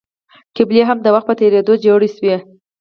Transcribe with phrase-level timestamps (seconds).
[0.55, 2.35] قبیلې هم د وخت په تېرېدو جوړې شوې.